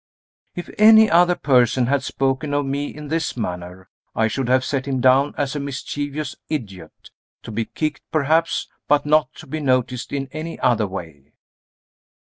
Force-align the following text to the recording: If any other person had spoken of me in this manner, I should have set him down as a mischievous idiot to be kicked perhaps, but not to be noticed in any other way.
If 0.55 0.71
any 0.79 1.11
other 1.11 1.35
person 1.35 1.85
had 1.85 2.01
spoken 2.01 2.55
of 2.55 2.65
me 2.65 2.87
in 2.87 3.09
this 3.09 3.37
manner, 3.37 3.87
I 4.15 4.29
should 4.29 4.47
have 4.49 4.65
set 4.65 4.87
him 4.87 4.99
down 4.99 5.35
as 5.37 5.55
a 5.55 5.59
mischievous 5.59 6.35
idiot 6.49 7.11
to 7.43 7.51
be 7.51 7.65
kicked 7.65 8.01
perhaps, 8.11 8.67
but 8.87 9.05
not 9.05 9.31
to 9.35 9.45
be 9.45 9.59
noticed 9.59 10.11
in 10.11 10.27
any 10.31 10.59
other 10.59 10.87
way. 10.87 11.33